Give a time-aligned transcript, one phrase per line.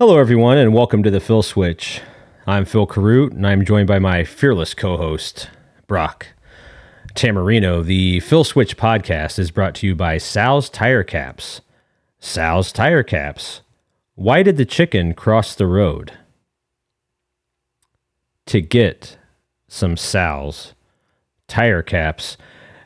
[0.00, 2.00] Hello, everyone, and welcome to the Phil Switch.
[2.46, 5.50] I'm Phil Carute, and I'm joined by my fearless co host,
[5.88, 6.28] Brock
[7.14, 7.84] Tamarino.
[7.84, 11.62] The Phil Switch podcast is brought to you by Sal's Tire Caps.
[12.20, 13.62] Sal's Tire Caps.
[14.14, 16.12] Why did the chicken cross the road?
[18.46, 19.18] To get
[19.66, 20.74] some Sal's
[21.48, 22.36] Tire Caps,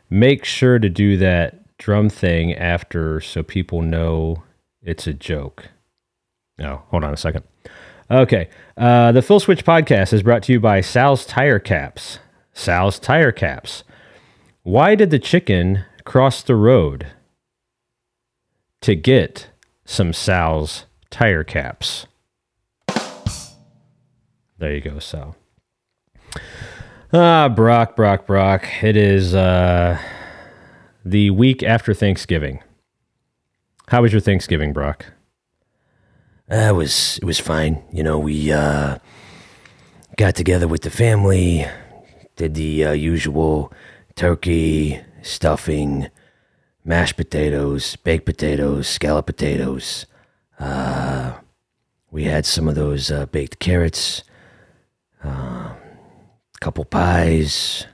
[0.09, 4.45] make sure to do that drum thing after so people know
[4.83, 5.69] it's a joke.
[6.59, 7.45] No, hold on a second.
[8.11, 8.49] Okay.
[8.77, 12.19] Uh, the Phil Switch podcast is brought to you by Sal's Tire Caps.
[12.53, 13.85] Sal's Tire Caps.
[14.63, 17.07] Why did the chicken cross the road?
[18.83, 19.49] To get
[19.85, 22.07] some Sal's Tire Caps.
[24.59, 25.37] There you go, Sal.
[27.13, 28.67] Ah, Brock, Brock, Brock.
[28.83, 29.99] It is uh,
[31.05, 32.63] the week after Thanksgiving.
[33.89, 35.07] How was your Thanksgiving, Brock?
[36.53, 37.83] Uh, it was it was fine.
[37.91, 38.99] You know, we uh,
[40.19, 41.65] got together with the family,
[42.37, 43.73] did the uh, usual
[44.17, 46.11] turkey, stuffing,
[46.85, 50.05] mashed potatoes, baked potatoes, scallop potatoes.
[50.61, 51.39] Uh,
[52.11, 54.23] we had some of those uh, baked carrots,
[55.25, 55.75] a uh,
[56.61, 57.87] couple pies,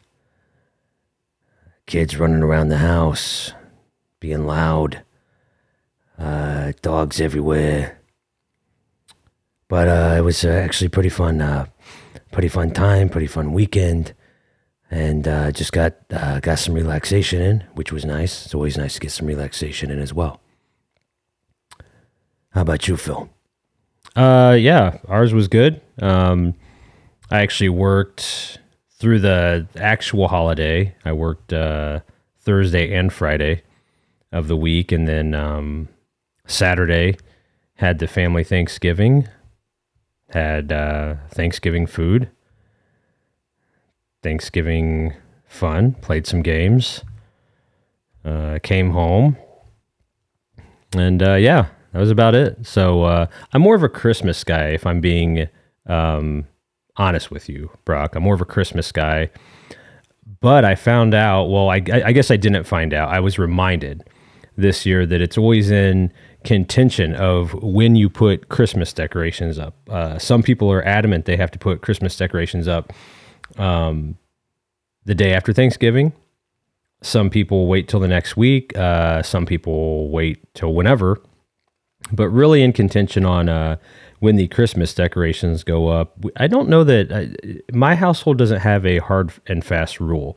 [1.87, 3.53] kids running around the house,
[4.19, 5.05] being loud,
[6.19, 7.98] uh, dogs everywhere
[9.69, 11.41] but uh, it was uh, actually pretty fun.
[11.41, 11.67] Uh,
[12.33, 14.15] pretty fun time, pretty fun weekend,
[14.91, 18.45] and uh, just got uh, got some relaxation in, which was nice.
[18.45, 20.41] It's always nice to get some relaxation in as well.
[22.51, 23.29] How about you, Phil?
[24.17, 25.81] Uh, yeah, ours was good.
[26.01, 26.55] Um,
[27.31, 28.59] I actually worked
[28.91, 30.95] through the actual holiday.
[31.05, 32.01] I worked uh,
[32.41, 33.63] Thursday and Friday
[34.33, 35.89] of the week, and then um,
[36.47, 37.17] Saturday
[37.75, 39.29] had the family Thanksgiving
[40.31, 42.31] had uh, Thanksgiving food,
[44.23, 45.15] Thanksgiving
[45.47, 47.05] fun, played some games,
[48.25, 49.37] uh, came home,
[50.97, 52.67] and uh, yeah, that was about it.
[52.67, 55.49] So uh, I'm more of a Christmas guy, if I'm being
[55.87, 56.47] um,
[56.97, 58.15] honest with you, Brock.
[58.15, 59.31] I'm more of a Christmas guy.
[60.41, 63.09] But I found out, well, I, I guess I didn't find out.
[63.09, 64.05] I was reminded
[64.57, 66.13] this year that it's always in
[66.45, 69.75] contention of when you put Christmas decorations up.
[69.89, 72.93] Uh, some people are adamant they have to put Christmas decorations up
[73.57, 74.17] um,
[75.05, 76.13] the day after Thanksgiving.
[77.03, 78.77] Some people wait till the next week.
[78.77, 81.21] Uh, some people wait till whenever.
[82.13, 83.77] But really, in contention on uh,
[84.21, 86.17] when the Christmas decorations go up.
[86.37, 90.37] I don't know that my household doesn't have a hard and fast rule.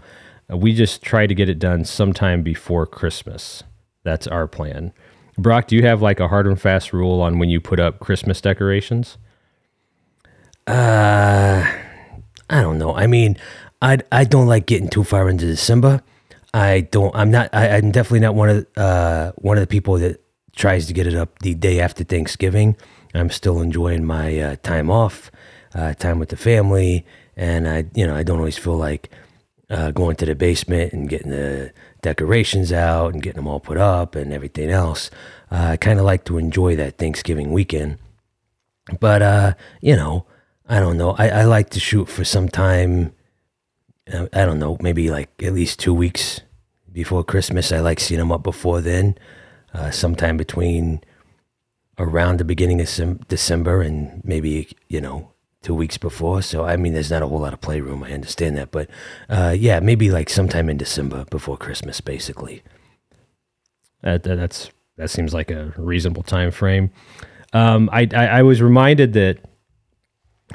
[0.50, 3.64] We just try to get it done sometime before Christmas.
[4.04, 4.94] That's our plan.
[5.38, 8.00] Brock, do you have like a hard and fast rule on when you put up
[8.00, 9.18] Christmas decorations?
[10.68, 11.66] Uh,
[12.50, 12.96] I don't know.
[12.96, 13.38] I mean,
[13.82, 16.02] I I don't like getting too far into December.
[16.54, 17.16] I don't.
[17.16, 17.50] I'm not.
[17.54, 20.22] I, am definitely not one of uh one of the people that
[20.56, 22.76] tries to get it up the day after Thanksgiving.
[23.14, 25.32] I'm still enjoying my uh, time off,
[25.74, 27.06] uh, time with the family,
[27.36, 29.10] and I you know I don't always feel like
[29.72, 31.72] uh, going to the basement and getting the
[32.02, 35.10] decorations out and getting them all put up and everything else.
[35.50, 37.98] Uh, I kind of like to enjoy that Thanksgiving weekend.
[39.00, 40.26] But, uh, you know,
[40.68, 41.12] I don't know.
[41.12, 43.14] I, I like to shoot for some time.
[44.12, 46.42] Uh, I don't know, maybe like at least two weeks
[46.92, 47.72] before Christmas.
[47.72, 49.18] I like seeing them up before then,
[49.74, 51.02] uh, sometime between
[51.98, 56.42] around the beginning of December and maybe, you know, two weeks before.
[56.42, 58.04] So I mean, there's not a whole lot of playroom.
[58.04, 58.90] I understand that, but
[59.30, 62.64] uh, yeah, maybe like sometime in December before Christmas, basically.
[64.02, 66.92] That, that's that seems like a reasonable time frame.
[67.54, 69.40] Um, I, I, I was reminded that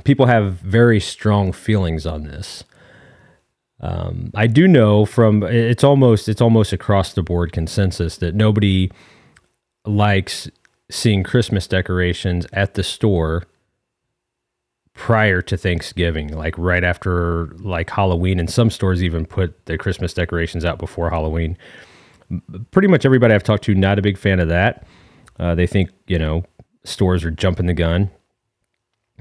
[0.05, 2.65] people have very strong feelings on this.
[3.81, 8.91] Um, I do know from it's almost it's almost across the board consensus that nobody
[9.85, 10.49] likes
[10.91, 13.47] seeing Christmas decorations at the store
[14.97, 20.13] prior to Thanksgiving, like right after like Halloween, and some stores even put the Christmas
[20.15, 21.57] decorations out before Halloween.
[22.73, 24.87] Pretty much everybody I've talked to, not a big fan of that.
[25.39, 26.45] Uh, they think you know
[26.83, 28.11] stores are jumping the gun,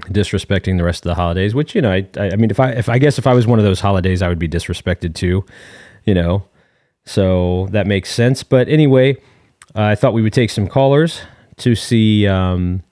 [0.04, 1.54] disrespecting the rest of the holidays.
[1.54, 3.58] Which you know, I, I mean, if I if I guess if I was one
[3.58, 5.44] of those holidays, I would be disrespected too.
[6.04, 6.48] You know,
[7.04, 8.42] so that makes sense.
[8.42, 9.16] But anyway,
[9.74, 11.20] uh, I thought we would take some callers
[11.58, 12.26] to see.
[12.26, 12.82] Um,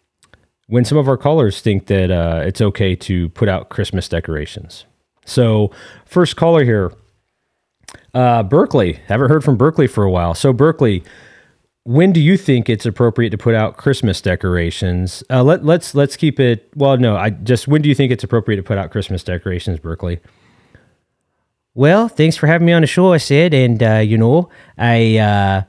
[0.66, 4.84] when some of our callers think that uh, it's okay to put out Christmas decorations.
[5.26, 5.70] So,
[6.05, 6.93] first caller here,
[8.14, 8.94] uh, Berkeley.
[9.06, 10.34] Haven't heard from Berkeley for a while.
[10.34, 11.02] So, Berkeley,
[11.84, 15.22] when do you think it's appropriate to put out Christmas decorations?
[15.31, 16.70] Uh, let let's let's keep it.
[16.75, 19.78] Well, no, I just when do you think it's appropriate to put out Christmas decorations,
[19.78, 20.20] Berkeley?
[21.75, 23.12] Well, thanks for having me on the show.
[23.12, 25.62] I said, and uh, you know, I uh,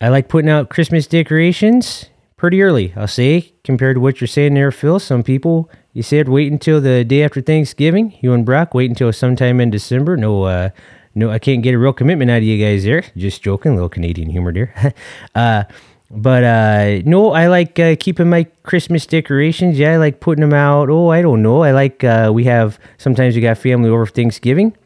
[0.00, 2.06] I like putting out Christmas decorations
[2.42, 2.92] pretty early.
[2.96, 4.98] I'll say compared to what you're saying there, Phil.
[4.98, 8.18] Some people you said wait until the day after Thanksgiving.
[8.20, 10.16] You and Brock wait until sometime in December.
[10.16, 10.70] No, uh,
[11.14, 13.04] no, I can't get a real commitment out of you guys there.
[13.16, 14.92] Just joking, little Canadian humor there.
[15.36, 15.62] uh,
[16.10, 19.78] but uh, no, I like uh, keeping my Christmas decorations.
[19.78, 20.90] Yeah, I like putting them out.
[20.90, 21.62] Oh, I don't know.
[21.62, 24.76] I like uh, we have sometimes we got family over for Thanksgiving.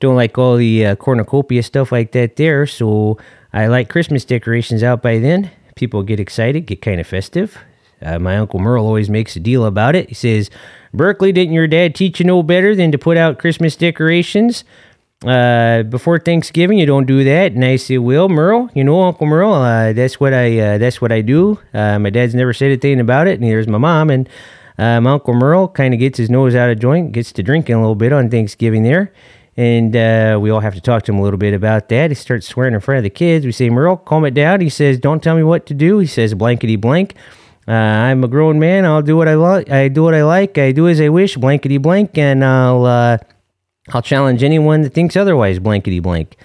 [0.00, 2.66] Don't like all the uh, cornucopia stuff like that there.
[2.66, 3.18] So
[3.52, 5.50] I like Christmas decorations out by then.
[5.78, 7.56] People get excited, get kind of festive.
[8.02, 10.08] Uh, my uncle Merle always makes a deal about it.
[10.08, 10.50] He says,
[10.92, 14.64] "Berkeley, didn't your dad teach you no better than to put out Christmas decorations?"
[15.26, 17.52] uh, before Thanksgiving, you don't do that.
[17.52, 21.00] And I say, well, Merle, you know, Uncle Merle, uh, that's what I uh, that's
[21.00, 21.58] what I do.
[21.74, 24.10] Uh, my dad's never said a thing about it, and here's my mom.
[24.10, 24.28] And
[24.78, 27.80] my Uncle Merle kind of gets his nose out of joint, gets to drinking a
[27.80, 29.12] little bit on Thanksgiving there.
[29.58, 32.12] And uh, we all have to talk to him a little bit about that.
[32.12, 33.44] He starts swearing in front of the kids.
[33.44, 34.60] We say, Merle, calm it down.
[34.60, 35.98] He says, don't tell me what to do.
[35.98, 37.16] He says, blankety blank.
[37.66, 38.84] I'm a grown man.
[38.84, 39.68] I'll do what I like.
[39.68, 40.56] I do what I like.
[40.58, 41.36] I do as I wish.
[41.36, 42.16] Blankety blank.
[42.16, 43.18] And I'll uh,
[43.90, 46.36] I'll challenge anyone that thinks otherwise, blankety blank.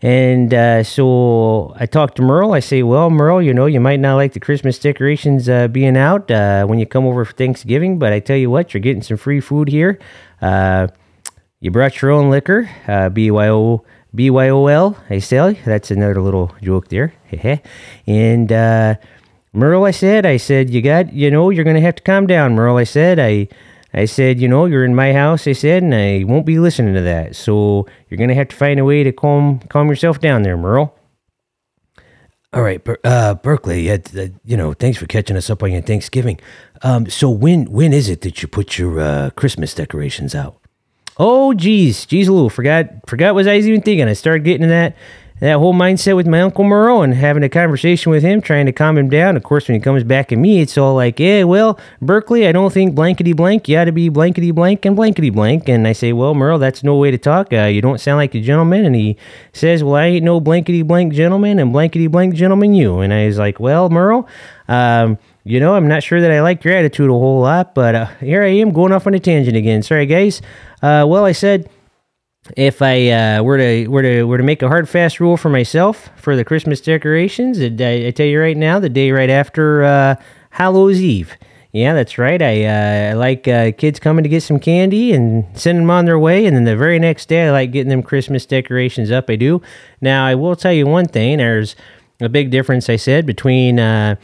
[0.00, 2.54] And uh, so I talked to Merle.
[2.54, 5.98] I say, Well, Merle, you know, you might not like the Christmas decorations uh, being
[5.98, 9.02] out uh, when you come over for Thanksgiving, but I tell you what, you're getting
[9.02, 9.98] some free food here.
[11.58, 13.84] Uh, you brought your own liquor, uh, BYO.
[14.14, 17.12] BYOL, I say, that's another little joke there.
[18.06, 18.94] and uh,
[19.52, 22.26] Merle, I said, I said, you got, you know, you're going to have to calm
[22.26, 22.78] down, Merle.
[22.78, 23.48] I said, I,
[23.92, 26.94] I said, you know, you're in my house, I said, and I won't be listening
[26.94, 27.36] to that.
[27.36, 30.56] So you're going to have to find a way to calm calm yourself down there,
[30.56, 30.94] Merle.
[32.54, 33.98] All right, uh, Berkeley, uh,
[34.44, 36.40] you know, thanks for catching us up on your Thanksgiving.
[36.82, 40.58] Um, so when when is it that you put your uh, Christmas decorations out?
[41.18, 44.08] Oh, geez, geez, Lou, forgot forgot what I was even thinking.
[44.08, 44.94] I started getting that
[45.40, 48.72] that whole mindset with my uncle Merle and having a conversation with him, trying to
[48.72, 49.36] calm him down.
[49.36, 52.52] Of course, when he comes back at me, it's all like, "Yeah, well, Berkeley, I
[52.52, 53.68] don't think blankety blank.
[53.68, 56.82] You ought to be blankety blank and blankety blank." And I say, "Well, Merle, that's
[56.82, 57.52] no way to talk.
[57.52, 59.16] Uh, you don't sound like a gentleman." And he
[59.52, 63.26] says, "Well, I ain't no blankety blank gentleman and blankety blank gentleman you." And I
[63.26, 64.28] was like, "Well, Merle."
[64.68, 65.18] Um,
[65.48, 68.06] you know, I'm not sure that I like your attitude a whole lot, but uh,
[68.20, 69.82] here I am going off on a tangent again.
[69.82, 70.42] Sorry, guys.
[70.82, 71.70] Uh, well, I said
[72.54, 75.48] if I uh, were to were to were to make a hard fast rule for
[75.48, 79.84] myself for the Christmas decorations, I, I tell you right now, the day right after
[79.84, 80.16] uh,
[80.50, 81.34] Hallows Eve.
[81.72, 82.40] Yeah, that's right.
[82.40, 86.04] I, uh, I like uh, kids coming to get some candy and sending them on
[86.04, 89.30] their way, and then the very next day, I like getting them Christmas decorations up.
[89.30, 89.62] I do.
[90.00, 91.38] Now, I will tell you one thing.
[91.38, 91.74] There's
[92.20, 92.88] a big difference.
[92.88, 94.16] I said between uh,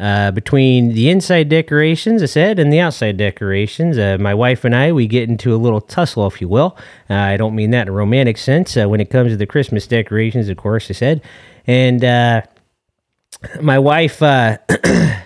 [0.00, 3.98] uh, between the inside decorations, I said, and the outside decorations.
[3.98, 6.76] Uh, my wife and I, we get into a little tussle, if you will.
[7.10, 8.76] Uh, I don't mean that in a romantic sense.
[8.78, 11.20] Uh, when it comes to the Christmas decorations, of course, I said.
[11.66, 12.42] And uh,
[13.60, 14.56] my wife, uh,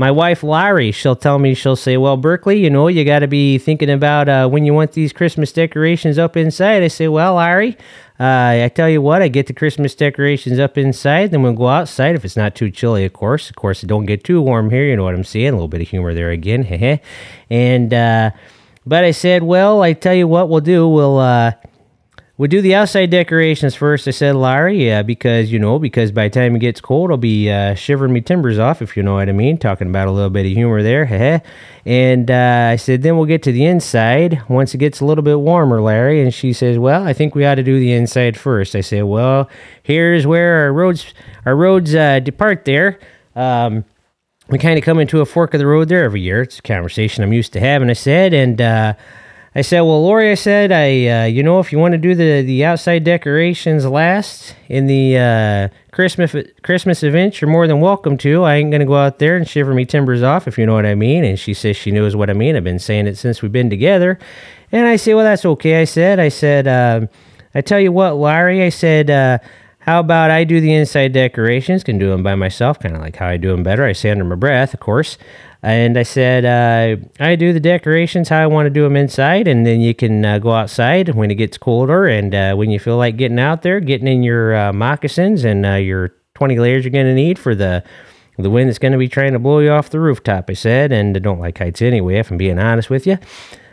[0.00, 3.28] my wife Larry, she'll tell me, she'll say, "Well, Berkeley, you know, you got to
[3.28, 7.76] be thinking about when you want these Christmas decorations up inside." I say, "Well, Larry,
[8.20, 11.68] uh, I tell you what, I get the Christmas decorations up inside, then we'll go
[11.68, 13.48] outside if it's not too chilly, of course.
[13.48, 14.84] Of course, it don't get too warm here.
[14.84, 15.48] You know what I'm saying?
[15.48, 16.64] A little bit of humor there again.
[17.50, 18.30] and, uh,
[18.86, 20.86] but I said, well, I tell you what we'll do.
[20.86, 21.52] We'll, uh,
[22.40, 26.26] We'll do the outside decorations first, I said, Larry, yeah, because, you know, because by
[26.26, 29.16] the time it gets cold, I'll be uh, shivering me timbers off, if you know
[29.16, 29.58] what I mean.
[29.58, 31.42] Talking about a little bit of humor there.
[31.84, 35.22] and uh, I said, then we'll get to the inside once it gets a little
[35.22, 36.22] bit warmer, Larry.
[36.22, 38.74] And she says, well, I think we ought to do the inside first.
[38.74, 39.50] I said, well,
[39.82, 41.12] here's where our roads,
[41.44, 43.00] our roads uh, depart there.
[43.36, 43.84] Um,
[44.48, 46.40] we kind of come into a fork of the road there every year.
[46.40, 48.32] It's a conversation I'm used to having, I said.
[48.32, 48.94] And, uh,
[49.54, 52.14] I said, "Well, Lori," I said, "I, uh, you know, if you want to do
[52.14, 58.16] the the outside decorations last in the uh, Christmas Christmas event, you're more than welcome
[58.18, 58.44] to.
[58.44, 60.86] I ain't gonna go out there and shiver me timbers off, if you know what
[60.86, 62.54] I mean." And she says she knows what I mean.
[62.54, 64.20] I've been saying it since we've been together.
[64.70, 67.06] And I say, "Well, that's okay." I said, "I said, uh,
[67.52, 69.10] I tell you what, Larry," I said.
[69.10, 69.38] Uh,
[69.84, 71.82] how about I do the inside decorations?
[71.82, 73.84] Can do them by myself, kind of like how I do them better.
[73.84, 75.16] I say under my breath, of course.
[75.62, 79.46] And I said, uh, I do the decorations how I want to do them inside,
[79.46, 82.06] and then you can uh, go outside when it gets colder.
[82.06, 85.66] And uh, when you feel like getting out there, getting in your uh, moccasins and
[85.66, 87.84] uh, your 20 layers you're going to need for the
[88.38, 90.92] the wind that's going to be trying to blow you off the rooftop, I said.
[90.92, 93.18] And I don't like heights anyway, if I'm being honest with you.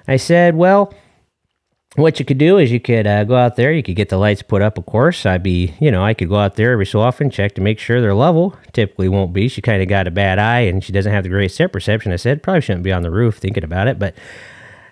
[0.10, 0.94] I said, well,
[1.96, 3.72] what you could do is you could uh, go out there.
[3.72, 4.78] You could get the lights put up.
[4.78, 7.56] Of course, I'd be, you know, I could go out there every so often, check
[7.56, 8.56] to make sure they're level.
[8.74, 9.48] Typically, won't be.
[9.48, 12.12] She kind of got a bad eye, and she doesn't have the great set perception.
[12.12, 14.16] I said probably shouldn't be on the roof thinking about it, but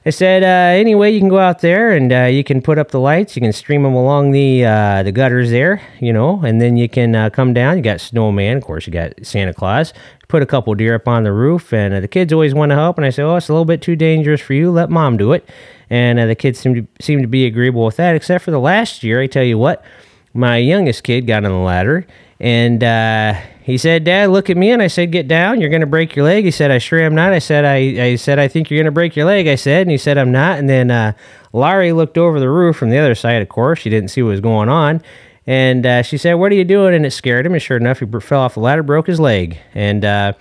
[0.08, 2.92] I said, uh, anyway, you can go out there and uh, you can put up
[2.92, 3.36] the lights.
[3.36, 6.88] You can stream them along the uh, the gutters there, you know, and then you
[6.88, 7.78] can uh, come down.
[7.78, 8.86] You got snowman, of course.
[8.86, 9.94] You got Santa Claus.
[10.28, 12.76] Put a couple deer up on the roof, and uh, the kids always want to
[12.76, 12.98] help.
[12.98, 14.70] And I said, oh, it's a little bit too dangerous for you.
[14.70, 15.50] Let mom do it.
[15.90, 18.60] And uh, the kids seem to seem to be agreeable with that, except for the
[18.60, 19.22] last year.
[19.22, 19.84] I tell you what,
[20.34, 22.08] my youngest kid got on the ladder
[22.40, 22.84] and
[23.66, 25.60] he said, "Dad, look at me." And I said, "Get down.
[25.60, 28.10] You're going to break your leg." He said, "I sure am not." I said, "I,
[28.10, 30.18] I said I think you're going to break your leg." I said, and he said,
[30.18, 31.14] "I'm not." And then uh,
[31.54, 33.42] Laurie looked over the roof from the other side.
[33.42, 35.02] Of course, she didn't see what was going on,
[35.48, 37.54] and uh, she said, "What are you doing?" And it scared him.
[37.54, 39.58] And sure enough, he fell off the ladder, broke his leg.
[39.74, 40.34] And uh,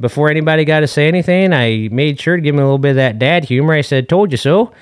[0.00, 2.90] before anybody got to say anything, I made sure to give him a little bit
[2.90, 3.74] of that dad humor.
[3.74, 4.72] I said, "Told you so."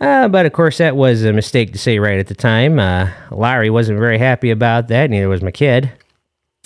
[0.00, 2.78] Uh, but of course, that was a mistake to say right at the time.
[2.78, 5.92] Uh, Larry wasn't very happy about that, neither was my kid.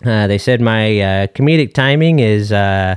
[0.05, 2.97] Uh, they said my uh, comedic timing is uh,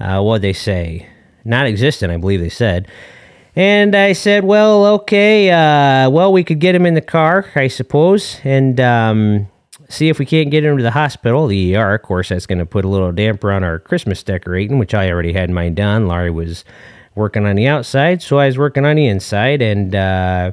[0.00, 1.08] uh, what they say,
[1.44, 2.12] not existent.
[2.12, 2.88] I believe they said.
[3.54, 8.38] And I said, well, okay, well, we could get him in the car, I suppose,
[8.44, 9.48] and um,
[9.88, 11.94] see if we can't get him to the hospital, the ER.
[11.94, 15.10] Of course, that's going to put a little damper on our Christmas decorating, which I
[15.10, 16.08] already had mine done.
[16.08, 16.64] Laurie was
[17.14, 20.52] working on the outside, so I was working on the inside, and uh,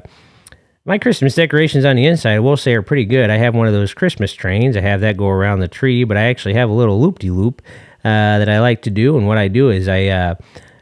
[0.84, 3.30] my Christmas decorations on the inside, I will say, are pretty good.
[3.30, 4.76] I have one of those Christmas trains.
[4.76, 7.30] I have that go around the tree, but I actually have a little loop de
[7.30, 7.62] loop
[8.02, 9.16] that I like to do.
[9.16, 10.34] And what I do is I uh,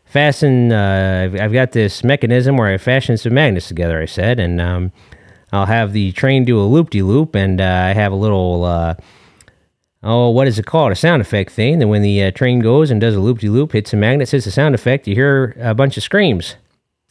[0.04, 4.40] fasten, uh, I've, I've, got this mechanism where I fashion some magnets together, I said,
[4.40, 4.92] and um,
[5.52, 8.64] I'll have the train do a loop de loop, and uh, I have a little,
[8.64, 8.94] uh,
[10.02, 10.92] oh, what is it called?
[10.92, 11.82] A sound effect thing.
[11.82, 14.30] And when the uh, train goes and does a loop de loop, hits the magnets,
[14.30, 16.56] hits a sound effect, you hear a bunch of screams.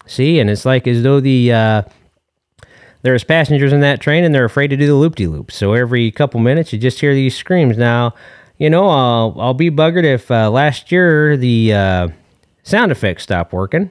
[0.08, 0.40] See?
[0.40, 1.82] And it's like as though the uh,
[3.04, 5.52] there's passengers in that train and they're afraid to do the loop de loop.
[5.52, 7.78] So every couple minutes, you just hear these screams.
[7.78, 8.16] Now,
[8.58, 12.08] you know, I'll, I'll be buggered if uh, last year the uh,
[12.64, 13.90] sound effects stopped working.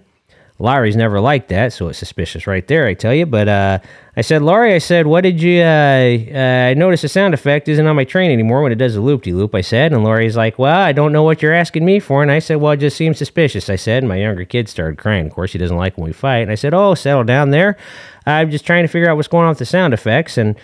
[0.61, 3.25] Laurie's never liked that, so it's suspicious right there, I tell you.
[3.25, 3.79] But uh,
[4.15, 5.63] I said, Laurie, I said, what did you?
[5.63, 8.95] Uh, uh, I noticed the sound effect isn't on my train anymore when it does
[8.95, 9.55] the loop de loop.
[9.55, 12.21] I said, and Laurie's like, well, I don't know what you're asking me for.
[12.21, 13.71] And I said, well, it just seems suspicious.
[13.71, 15.27] I said, and my younger kid started crying.
[15.27, 16.41] Of course, he doesn't like when we fight.
[16.41, 17.79] And I said, oh, settle down there.
[18.27, 20.37] I'm just trying to figure out what's going on with the sound effects.
[20.37, 20.57] And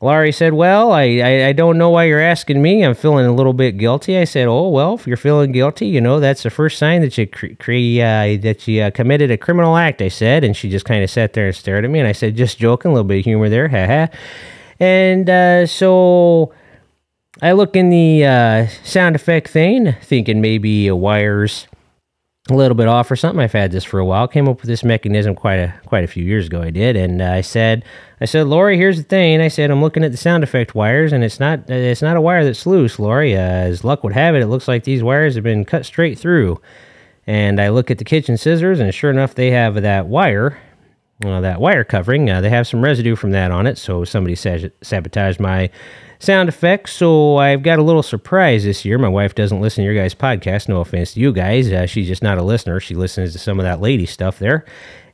[0.00, 2.84] Laurie said, Well, I, I, I, don't know why you're asking me.
[2.84, 4.18] I'm feeling a little bit guilty.
[4.18, 7.16] I said, Oh, well, if you're feeling guilty, you know, that's the first sign that
[7.16, 10.44] you cre- cre- uh, that you uh, committed a criminal act, I said.
[10.44, 11.98] And she just kind of sat there and stared at me.
[11.98, 14.08] And I said, Just joking, a little bit of humor there, haha.
[14.78, 16.52] And uh, so
[17.40, 21.66] I look in the uh, sound effect thing, thinking maybe wires
[22.48, 23.40] a little bit off or something.
[23.40, 24.28] I've had this for a while.
[24.28, 26.62] Came up with this mechanism quite a quite a few years ago.
[26.62, 27.84] I did, and uh, I said,
[28.20, 29.40] I said, Lori, here's the thing.
[29.40, 32.20] I said, I'm looking at the sound effect wires, and it's not it's not a
[32.20, 33.36] wire that's loose, Lori.
[33.36, 36.18] Uh, as luck would have it, it looks like these wires have been cut straight
[36.18, 36.60] through.
[37.26, 40.56] And I look at the kitchen scissors, and sure enough, they have that wire,
[41.24, 42.30] uh, that wire covering.
[42.30, 45.68] Uh, they have some residue from that on it, so somebody sabotaged my
[46.18, 46.92] sound effects.
[46.92, 48.98] So I've got a little surprise this year.
[48.98, 50.68] My wife doesn't listen to your guys' podcast.
[50.68, 51.72] No offense to you guys.
[51.72, 52.80] Uh, she's just not a listener.
[52.80, 54.64] She listens to some of that lady stuff there.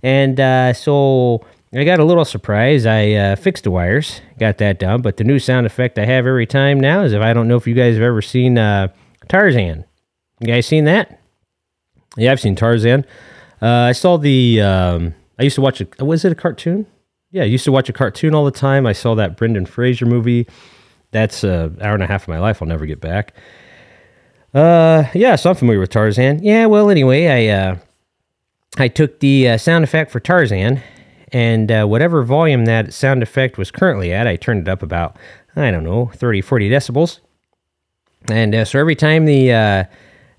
[0.02, 2.86] And uh, so I got a little surprise.
[2.86, 5.02] I uh, fixed the wires, got that done.
[5.02, 7.56] But the new sound effect I have every time now is if I don't know
[7.56, 8.88] if you guys have ever seen uh,
[9.28, 9.84] Tarzan.
[10.40, 11.20] You guys seen that?
[12.16, 13.06] Yeah, I've seen Tarzan.
[13.60, 14.60] Uh, I saw the.
[14.60, 16.04] Um, I used to watch a.
[16.04, 16.86] Was it a cartoon?
[17.30, 18.84] Yeah, I used to watch a cartoon all the time.
[18.86, 20.46] I saw that Brendan Fraser movie
[21.12, 23.34] that's an hour and a half of my life I'll never get back.
[24.52, 26.42] Uh, yeah, so I'm familiar with Tarzan.
[26.42, 27.76] Yeah, well, anyway, I uh,
[28.76, 30.82] I took the uh, sound effect for Tarzan,
[31.32, 35.16] and uh, whatever volume that sound effect was currently at, I turned it up about
[35.56, 37.20] I don't know 30, 40 decibels.
[38.30, 39.84] And uh, so every time the uh,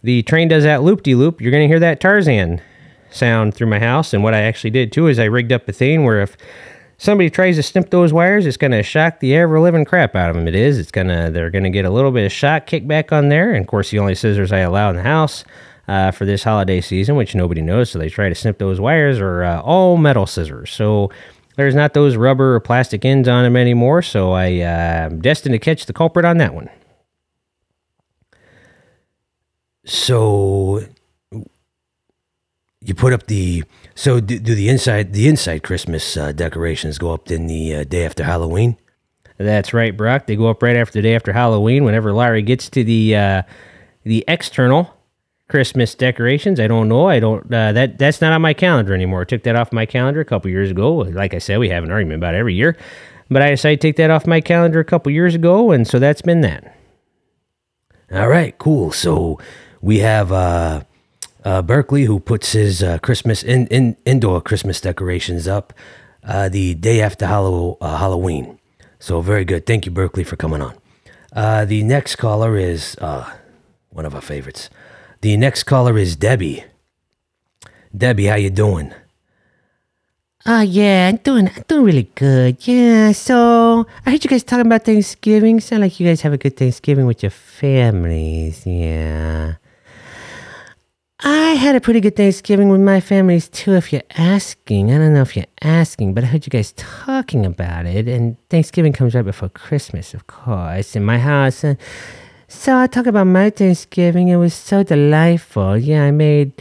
[0.03, 2.61] the train does that loop de loop, you're going to hear that Tarzan
[3.09, 4.13] sound through my house.
[4.13, 6.37] And what I actually did too is I rigged up a thing where if
[7.03, 10.29] somebody tries to snip those wires, it's going to shock the ever living crap out
[10.29, 10.47] of them.
[10.47, 10.79] It is.
[10.79, 13.53] It's going to, they're going to get a little bit of shock kickback on there.
[13.53, 15.43] And of course, the only scissors I allow in the house
[15.89, 19.19] uh, for this holiday season, which nobody knows, so they try to snip those wires,
[19.19, 20.71] are uh, all metal scissors.
[20.71, 21.11] So
[21.57, 24.01] there's not those rubber or plastic ends on them anymore.
[24.01, 26.69] So I, uh, am destined to catch the culprit on that one.
[29.85, 30.85] So
[32.85, 33.63] you put up the
[33.95, 37.83] so do, do the inside the inside Christmas uh, decorations go up in the uh,
[37.83, 38.77] day after Halloween?
[39.37, 40.27] That's right, Brock.
[40.27, 41.83] They go up right after the day after Halloween.
[41.83, 43.41] Whenever Larry gets to the uh,
[44.03, 44.95] the external
[45.49, 46.59] Christmas decorations.
[46.59, 47.07] I don't know.
[47.07, 47.45] I don't.
[47.53, 49.21] Uh, that that's not on my calendar anymore.
[49.21, 50.95] I took that off my calendar a couple years ago.
[50.95, 52.77] Like I said, we have an argument about every year,
[53.29, 55.99] but I decided to take that off my calendar a couple years ago, and so
[55.99, 56.75] that's been that.
[58.11, 58.91] All right, cool.
[58.91, 59.39] So
[59.81, 60.31] we have
[61.43, 65.73] uh, uh, Berkeley who puts his uh, Christmas in, in indoor Christmas decorations up
[66.23, 68.59] uh, the day after Hallow, uh, Halloween.
[68.99, 69.65] So very good.
[69.65, 70.75] Thank you, Berkeley, for coming on.
[71.33, 73.29] Uh, the next caller is uh,
[73.89, 74.69] one of our favorites.
[75.21, 76.63] The next caller is Debbie.
[77.95, 78.93] Debbie, how you doing?
[80.45, 82.67] Oh yeah, I'm doing I'm doing really good.
[82.67, 85.61] Yeah, so I heard you guys talking about Thanksgiving.
[85.61, 88.65] Sound like you guys have a good Thanksgiving with your families.
[88.65, 89.55] Yeah.
[91.25, 94.91] I had a pretty good Thanksgiving with my families too, if you're asking.
[94.91, 98.09] I don't know if you're asking, but I heard you guys talking about it.
[98.09, 101.63] And Thanksgiving comes right before Christmas, of course, in my house.
[101.63, 101.77] And
[102.49, 104.27] so I talk about my Thanksgiving.
[104.27, 105.77] It was so delightful.
[105.77, 106.51] Yeah, I made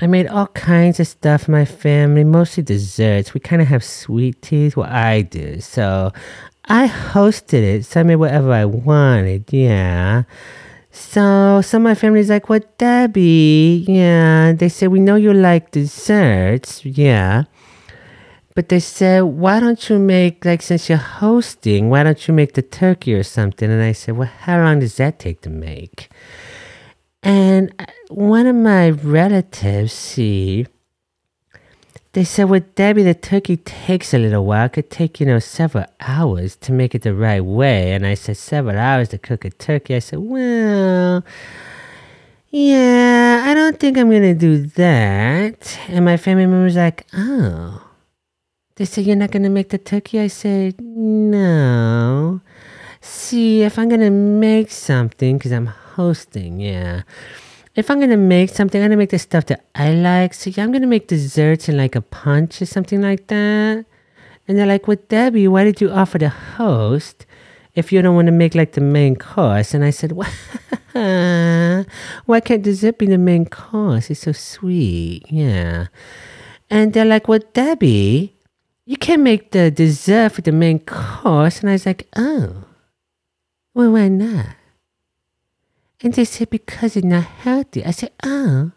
[0.00, 3.34] I made all kinds of stuff for my family, mostly desserts.
[3.34, 4.76] We kind of have sweet teas.
[4.76, 5.60] Well, I do.
[5.60, 6.12] So
[6.66, 7.84] I hosted it.
[7.84, 9.52] So I made whatever I wanted.
[9.52, 10.22] Yeah.
[10.98, 15.70] So some of my family's like, "What, Debbie?" Yeah, they said, "We know you like
[15.70, 17.44] desserts." Yeah,
[18.54, 21.88] but they said, "Why don't you make like since you're hosting?
[21.88, 24.96] Why don't you make the turkey or something?" And I said, "Well, how long does
[24.96, 26.10] that take to make?"
[27.22, 30.66] And uh, one of my relatives, see,
[32.12, 34.66] they said, with Debbie, the turkey takes a little while.
[34.66, 37.92] It could take, you know, several hours to make it the right way.
[37.92, 39.94] And I said, several hours to cook a turkey.
[39.94, 41.22] I said, well,
[42.48, 45.78] yeah, I don't think I'm going to do that.
[45.88, 47.84] And my family member's like, oh.
[48.76, 50.20] They said, you're not going to make the turkey?
[50.20, 52.40] I said, no.
[53.00, 57.02] See, if I'm going to make something, because I'm hosting, yeah
[57.78, 60.34] if I'm gonna make something, I'm gonna make the stuff that I like.
[60.34, 63.84] So yeah, I'm gonna make desserts and like a punch or something like that.
[64.48, 67.24] And they're like, "Well, Debbie, why did you offer the host
[67.76, 70.10] if you don't want to make like the main course?" And I said,
[72.26, 74.10] "Why can't dessert be the main course?
[74.10, 75.86] It's so sweet, yeah."
[76.68, 78.34] And they're like, "Well, Debbie,
[78.86, 82.64] you can't make the dessert for the main course." And I was like, "Oh,
[83.72, 84.56] well, why not?"
[86.02, 87.84] And they said, because it's not healthy.
[87.84, 88.72] I said, oh.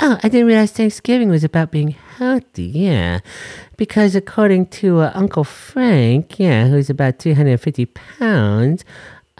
[0.00, 2.64] Oh, I didn't realize Thanksgiving was about being healthy.
[2.64, 3.20] Yeah.
[3.76, 8.84] Because according to uh, Uncle Frank, yeah, who's about 250 pounds,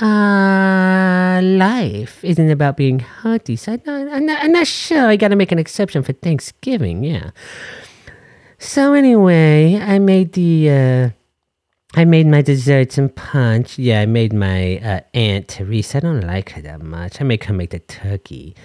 [0.01, 3.57] uh, life isn't about being healthy.
[3.57, 5.07] So I'm not, I'm not, I'm not sure.
[5.07, 7.03] I got to make an exception for Thanksgiving.
[7.03, 7.31] Yeah.
[8.59, 11.11] So anyway, I made the, uh,
[11.96, 13.78] I made my desserts and punch.
[13.78, 15.98] Yeah, I made my uh, Aunt Teresa.
[15.98, 17.20] I don't like her that much.
[17.20, 18.57] I make her make the turkey.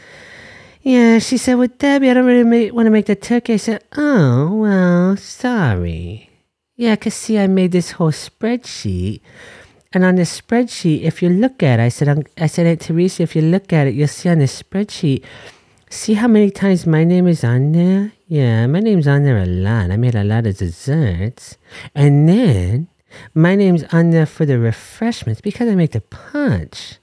[0.81, 3.53] Yeah, she said, Well, Debbie, I don't really want to make the turkey.
[3.53, 6.31] I said, Oh, well, sorry.
[6.75, 9.21] Yeah, because see, I made this whole spreadsheet.
[9.93, 13.23] And on the spreadsheet, if you look at it, I said, I said, Aunt Teresa,
[13.23, 15.23] if you look at it, you'll see on the spreadsheet,
[15.89, 18.13] see how many times my name is on there?
[18.27, 19.91] Yeah, my name's on there a lot.
[19.91, 21.57] I made a lot of desserts.
[21.93, 22.87] And then
[23.34, 26.98] my name's there for the refreshments because I make the punch.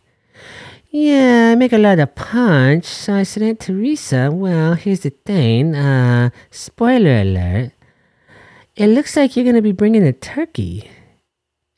[0.91, 2.85] Yeah, I make a lot of punch.
[2.85, 5.75] So I said, Aunt Teresa, well, here's the thing.
[5.75, 7.73] Uh, spoiler alert.
[8.77, 10.91] It looks like you're going to be bringing a turkey.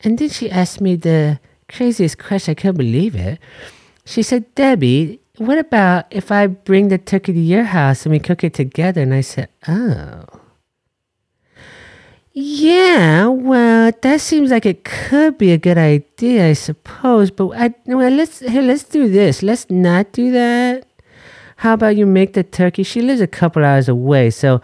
[0.01, 2.51] And then she asked me the craziest question.
[2.51, 3.39] I couldn't believe it.
[4.05, 8.19] She said, Debbie, what about if I bring the turkey to your house and we
[8.19, 9.01] cook it together?
[9.01, 10.38] And I said, oh.
[12.33, 17.31] Yeah, well, that seems like it could be a good idea, I suppose.
[17.31, 19.41] But I, well, let's here, let's do this.
[19.41, 20.85] Let's not do that.
[21.57, 22.83] How about you make the turkey?
[22.83, 24.61] She lives a couple hours away, so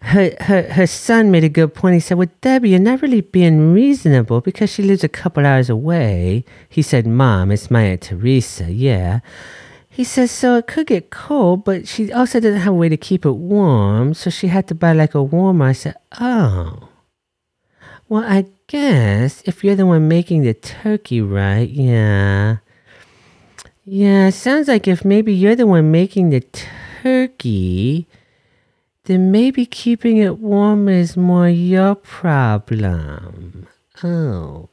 [0.00, 1.94] her her her son made a good point.
[1.94, 5.70] He said, "Well, Debbie, you're not really being reasonable because she lives a couple hours
[5.70, 8.70] away." He said, "Mom, it's my aunt Teresa.
[8.70, 9.20] Yeah."
[9.96, 12.98] He says, so it could get cold, but she also doesn't have a way to
[12.98, 15.68] keep it warm, so she had to buy like a warmer.
[15.68, 16.90] I said, oh.
[18.06, 21.66] Well, I guess if you're the one making the turkey, right?
[21.70, 22.58] Yeah.
[23.86, 26.44] Yeah, sounds like if maybe you're the one making the
[27.02, 28.06] turkey,
[29.04, 33.66] then maybe keeping it warm is more your problem.
[34.04, 34.68] Oh.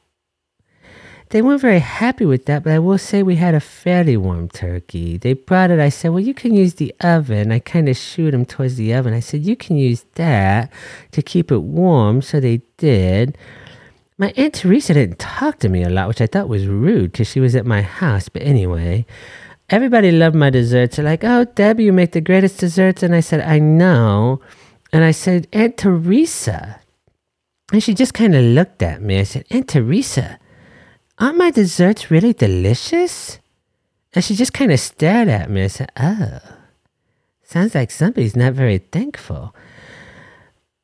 [1.34, 4.48] They weren't very happy with that, but I will say we had a fairly warm
[4.48, 5.16] turkey.
[5.16, 5.80] They brought it.
[5.80, 7.50] I said, Well, you can use the oven.
[7.50, 9.12] I kind of shooed them towards the oven.
[9.12, 10.70] I said, You can use that
[11.10, 12.22] to keep it warm.
[12.22, 13.36] So they did.
[14.16, 17.26] My Aunt Teresa didn't talk to me a lot, which I thought was rude because
[17.26, 18.28] she was at my house.
[18.28, 19.04] But anyway,
[19.70, 20.94] everybody loved my desserts.
[20.94, 23.02] They're like, oh, Debbie, you make the greatest desserts.
[23.02, 24.40] And I said, I know.
[24.92, 26.78] And I said, Aunt Teresa.
[27.72, 29.18] And she just kind of looked at me.
[29.18, 30.38] I said, Aunt Teresa,
[31.18, 33.38] aren't my desserts really delicious?
[34.12, 35.64] And she just kind of stared at me.
[35.64, 36.38] I said, oh,
[37.42, 39.54] sounds like somebody's not very thankful.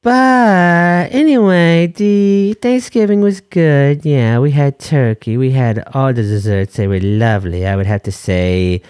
[0.03, 4.05] But anyway, the Thanksgiving was good.
[4.05, 5.37] Yeah, we had turkey.
[5.37, 6.77] We had all the desserts.
[6.77, 7.67] They were lovely.
[7.67, 8.81] I would have to say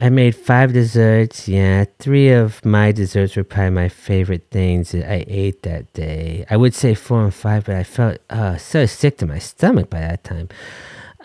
[0.00, 1.48] I made five desserts.
[1.48, 6.44] Yeah, three of my desserts were probably my favorite things that I ate that day.
[6.50, 9.88] I would say four and five, but I felt uh, so sick to my stomach
[9.88, 10.48] by that time.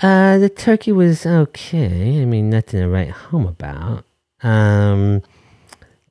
[0.02, 2.22] Uh, the turkey was okay.
[2.22, 4.06] I mean, nothing to write home about.
[4.42, 5.22] Um,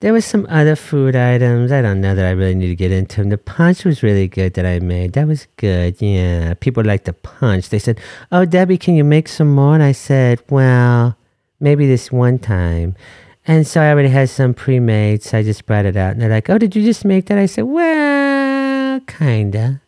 [0.01, 1.73] there was some other food items.
[1.73, 3.31] I don't know that I really need to get into them.
[3.31, 5.14] The punch was really good that I made.
[5.14, 6.01] That was good.
[6.01, 6.55] Yeah.
[6.55, 7.68] People like the punch.
[7.68, 8.01] They said,
[8.33, 9.75] Oh, Debbie, can you make some more?
[9.75, 11.16] And I said, Well,
[11.61, 12.96] maybe this one time.
[13.46, 15.23] And so I already had some pre made.
[15.23, 16.12] So I just brought it out.
[16.12, 17.38] And they're like, Oh, did you just make that?
[17.38, 19.81] I said, Well, kinda.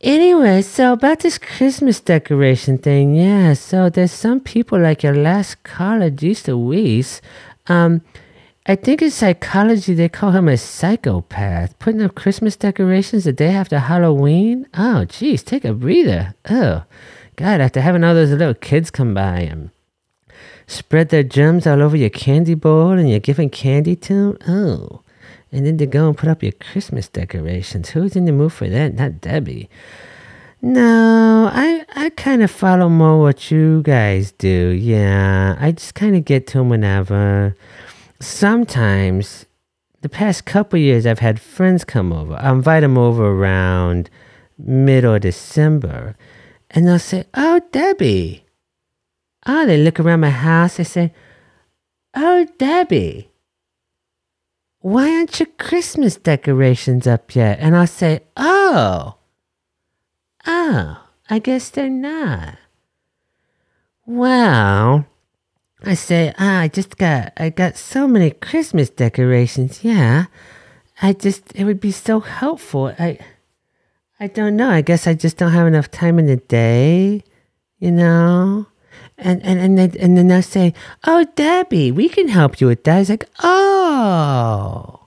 [0.00, 3.54] Anyway, so about this Christmas decoration thing, yeah.
[3.54, 7.20] So there's some people like your last caller, Gista Weiss.
[7.66, 8.02] Um,
[8.66, 11.78] I think in psychology they call him a psychopath.
[11.78, 14.66] Putting up Christmas decorations the day after Halloween?
[14.74, 16.34] Oh, geez, take a breather.
[16.50, 16.84] Oh,
[17.36, 19.70] God, after having all those little kids come by and
[20.66, 24.38] spread their germs all over your candy bowl and you're giving candy to them?
[24.48, 25.02] Oh,
[25.52, 27.90] and then to go and put up your Christmas decorations.
[27.90, 28.94] Who's in the mood for that?
[28.94, 29.68] Not Debbie.
[30.62, 34.70] No, I I kind of follow more what you guys do.
[34.70, 37.54] Yeah, I just kind of get to them whenever
[38.20, 39.46] sometimes
[40.00, 42.34] the past couple years I've had friends come over.
[42.34, 44.08] I invite them over around
[44.58, 46.16] mid or December,
[46.70, 48.45] and they'll say, "Oh, Debbie."
[49.46, 50.76] Oh, they look around my house.
[50.76, 51.12] They say,
[52.14, 53.30] "Oh, Debbie."
[54.86, 57.58] Why aren't your Christmas decorations up yet?
[57.60, 59.16] And I'll say, Oh,
[60.46, 62.56] oh, I guess they're not.
[64.06, 65.06] Well,
[65.82, 69.82] I say, ah, I just got, I got so many Christmas decorations.
[69.82, 70.26] Yeah,
[71.02, 72.94] I just, it would be so helpful.
[72.96, 73.18] I,
[74.20, 74.70] I don't know.
[74.70, 77.24] I guess I just don't have enough time in the day,
[77.80, 78.66] you know.
[79.18, 80.74] And and and then, and then they'll say,
[81.04, 85.06] "Oh, Debbie, we can help you with that." It's like, "Oh."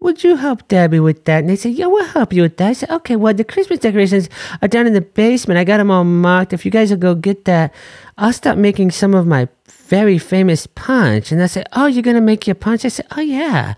[0.00, 1.40] Would you help Debbie with that?
[1.40, 2.68] And they say, Yeah, we'll help you with that.
[2.68, 4.28] I said, Okay, well, the Christmas decorations
[4.62, 5.58] are down in the basement.
[5.58, 6.52] I got them all marked.
[6.52, 7.74] If you guys will go get that,
[8.16, 11.32] I'll start making some of my very famous punch.
[11.32, 12.84] And I said, Oh, you're going to make your punch?
[12.84, 13.74] I said, Oh, yeah,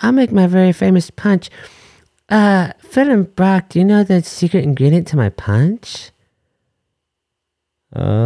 [0.00, 1.48] I'll make my very famous punch.
[2.28, 6.10] Uh, Phil and Brock, do you know the secret ingredient to my punch?
[7.94, 8.21] Uh,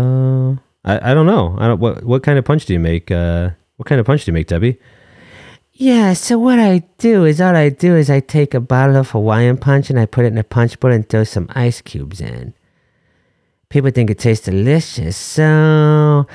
[0.87, 1.57] I, I don't know.
[1.59, 3.11] I don't, what what kind of punch do you make?
[3.11, 4.79] Uh, what kind of punch do you make, Debbie?
[5.73, 9.11] Yeah, so what I do is all I do is I take a bottle of
[9.11, 12.19] Hawaiian punch and I put it in a punch bowl and throw some ice cubes
[12.23, 12.55] in.
[13.69, 15.19] People think it tastes delicious.
[15.19, 16.27] So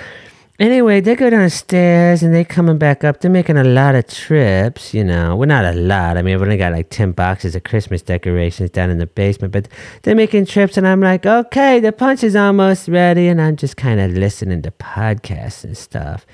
[0.62, 3.20] anyway, they go downstairs and they coming back up.
[3.20, 5.36] They're making a lot of trips, you know.
[5.36, 6.18] Well, not a lot.
[6.18, 9.52] I mean, I've only got like 10 boxes of Christmas decorations down in the basement,
[9.52, 9.68] but
[10.04, 13.28] they're making trips and I'm like, okay, the punch is almost ready.
[13.28, 16.26] And I'm just kind of listening to podcasts and stuff.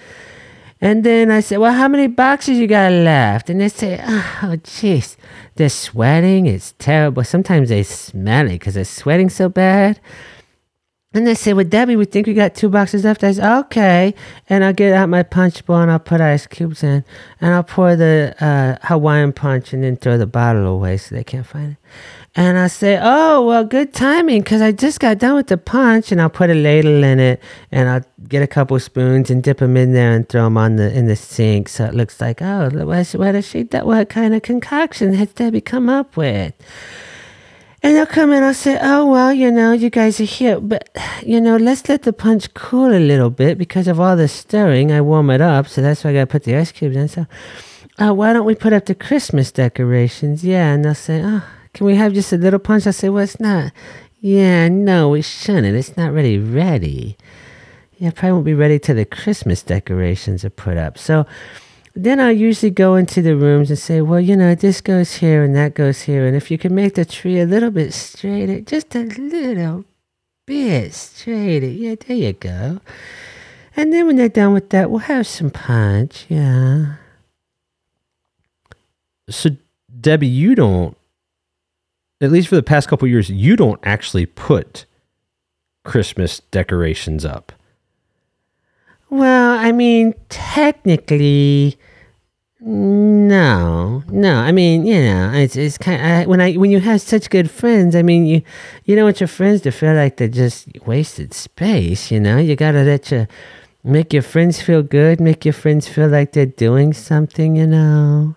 [0.79, 3.49] And then I said, Well, how many boxes you got left?
[3.49, 5.15] And they say, Oh, jeez,
[5.55, 6.45] they're sweating.
[6.45, 7.23] It's terrible.
[7.23, 9.99] Sometimes they smell it because they're sweating so bad.
[11.13, 13.23] And they say, Well, Debbie, we think we got two boxes left.
[13.23, 14.13] I said, Okay.
[14.49, 17.05] And I'll get out my punch bowl and I'll put ice cubes in.
[17.39, 21.23] And I'll pour the uh, Hawaiian punch and then throw the bottle away so they
[21.23, 21.77] can't find it.
[22.35, 26.11] And I say, oh, well, good timing because I just got done with the punch
[26.11, 27.41] and I'll put a ladle in it
[27.71, 30.75] and I'll get a couple spoons and dip them in there and throw them on
[30.75, 31.67] the in the sink.
[31.69, 35.89] So it looks like, oh, what, what she, what kind of concoction has Debbie come
[35.89, 36.53] up with?
[37.87, 40.89] And they'll come in, I'll say, oh, well, you know, you guys are here, but,
[41.23, 44.91] you know, let's let the punch cool a little bit because of all the stirring.
[44.91, 47.07] I warm it up, so that's why I got to put the ice cubes in.
[47.07, 47.27] So,
[47.97, 50.43] uh, why don't we put up the Christmas decorations?
[50.43, 51.41] Yeah, and they'll say, oh,
[51.73, 52.85] can we have just a little punch?
[52.85, 53.71] I'll say, well, it's not.
[54.19, 55.77] Yeah, no, we shouldn't.
[55.77, 57.15] It's not really ready.
[57.99, 60.97] Yeah, probably won't be ready till the Christmas decorations are put up.
[60.97, 61.25] So
[62.03, 65.43] then I'll usually go into the rooms and say, well, you know, this goes here
[65.43, 66.25] and that goes here.
[66.25, 69.85] And if you can make the tree a little bit straighter, just a little
[70.45, 71.67] bit straighter.
[71.67, 72.79] Yeah, there you go.
[73.75, 76.25] And then when they're done with that, we'll have some punch.
[76.29, 76.95] Yeah.
[79.29, 79.51] So,
[79.99, 80.97] Debbie, you don't
[82.21, 84.85] at least for the past couple years, you don't actually put
[85.83, 87.51] Christmas decorations up.
[89.09, 91.77] Well, I mean, technically,
[92.59, 94.35] no, no.
[94.35, 97.49] I mean, you know, it's it's kind of when I when you have such good
[97.49, 97.95] friends.
[97.95, 98.41] I mean, you
[98.85, 102.11] you don't want your friends to feel like they're just wasted space.
[102.11, 103.27] You know, you gotta let your
[103.83, 107.55] make your friends feel good, make your friends feel like they're doing something.
[107.55, 108.35] You know.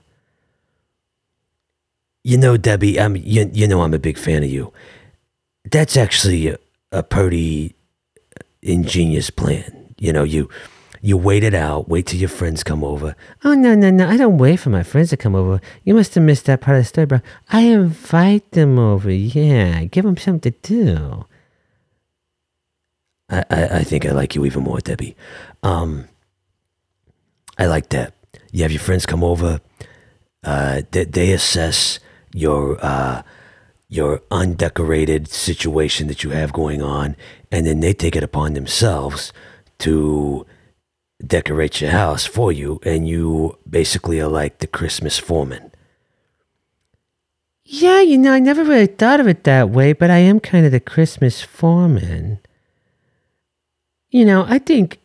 [2.23, 4.73] You know, Debbie, I'm you, you know I'm a big fan of you.
[5.71, 6.59] That's actually a,
[6.93, 7.75] a pretty
[8.63, 9.80] ingenious plan.
[10.01, 10.49] You know, you
[11.03, 13.15] you wait it out, wait till your friends come over.
[13.45, 14.09] Oh no no no!
[14.09, 15.61] I don't wait for my friends to come over.
[15.85, 17.21] You must have missed that part of the story, bro.
[17.51, 19.11] I invite them over.
[19.11, 21.27] Yeah, give them something to do.
[23.29, 25.17] I, I, I think I like you even more, Debbie.
[25.63, 26.09] Um,
[27.59, 28.15] I like that.
[28.53, 29.61] You have your friends come over.
[30.43, 32.01] Uh, they, they assess
[32.33, 33.23] your uh,
[33.91, 37.17] your undecorated situation that you have going on,
[37.53, 39.31] and then they take it upon themselves
[39.81, 40.47] to
[41.25, 45.71] decorate your house for you, and you basically are like the Christmas foreman.
[47.65, 50.67] Yeah, you know, I never really thought of it that way, but I am kind
[50.67, 52.41] of the Christmas foreman.
[54.11, 54.99] You know, I think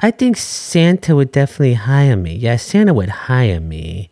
[0.00, 2.34] I think Santa would definitely hire me.
[2.34, 4.10] Yeah, Santa would hire me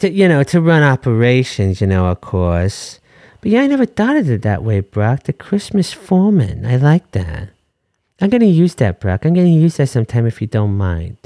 [0.00, 1.80] to you know to run operations.
[1.80, 2.98] You know, of course.
[3.40, 5.22] But yeah, I never thought of it that way, Brock.
[5.22, 6.66] The Christmas foreman.
[6.66, 7.50] I like that.
[8.20, 9.24] I'm gonna use that, Brock.
[9.24, 11.16] I'm gonna use that sometime if you don't mind.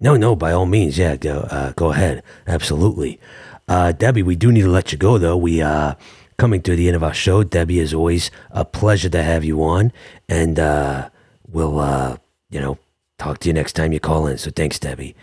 [0.00, 3.18] No, no, by all means, yeah, go, uh, go ahead, absolutely.
[3.66, 5.36] Uh, Debbie, we do need to let you go though.
[5.36, 5.94] We uh
[6.36, 7.42] coming to the end of our show.
[7.42, 9.92] Debbie, is always a pleasure to have you on,
[10.28, 11.08] and uh,
[11.48, 12.16] we'll uh,
[12.50, 12.78] you know
[13.18, 14.38] talk to you next time you call in.
[14.38, 15.14] So thanks, Debbie.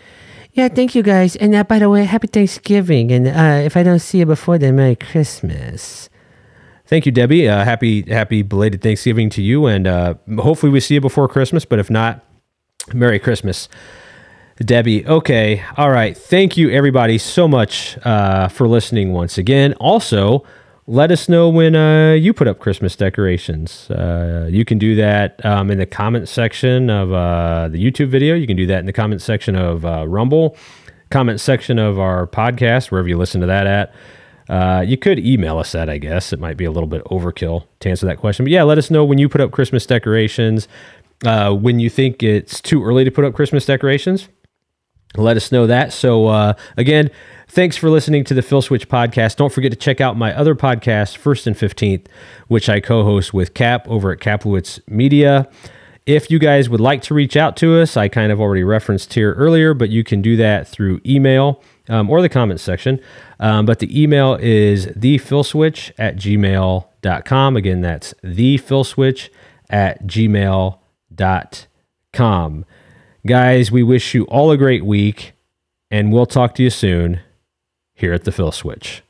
[0.52, 1.36] Yeah, thank you guys.
[1.36, 3.10] And uh, by the way, happy Thanksgiving.
[3.10, 6.10] And uh, if I don't see you before then, Merry Christmas.
[6.92, 7.48] Thank you, Debbie.
[7.48, 11.64] Uh, happy happy belated Thanksgiving to you, and uh, hopefully we see you before Christmas.
[11.64, 12.22] But if not,
[12.92, 13.70] Merry Christmas,
[14.58, 15.06] Debbie.
[15.06, 16.14] Okay, all right.
[16.14, 19.72] Thank you, everybody, so much uh, for listening once again.
[19.80, 20.44] Also,
[20.86, 23.90] let us know when uh, you put up Christmas decorations.
[23.90, 28.34] Uh, you can do that um, in the comment section of uh, the YouTube video.
[28.34, 30.58] You can do that in the comment section of uh, Rumble,
[31.08, 33.94] comment section of our podcast, wherever you listen to that at.
[34.48, 36.32] Uh, you could email us that, I guess.
[36.32, 38.44] It might be a little bit overkill to answer that question.
[38.44, 40.68] But yeah, let us know when you put up Christmas decorations,
[41.24, 44.28] uh, when you think it's too early to put up Christmas decorations.
[45.16, 45.92] Let us know that.
[45.92, 47.10] So, uh, again,
[47.46, 49.36] thanks for listening to the Phil Switch podcast.
[49.36, 52.06] Don't forget to check out my other podcast, First and 15th,
[52.48, 55.50] which I co host with Cap over at Kaplowitz Media.
[56.06, 59.12] If you guys would like to reach out to us, I kind of already referenced
[59.12, 63.00] here earlier, but you can do that through email um, or the comments section.
[63.40, 67.56] Um, but the email is thephilswitch at gmail.com.
[67.56, 69.28] Again, that's thephilswitch
[69.70, 70.78] at gmail.com.
[73.24, 75.32] Guys, we wish you all a great week,
[75.90, 77.20] and we'll talk to you soon
[77.94, 79.01] here at the Phil Switch.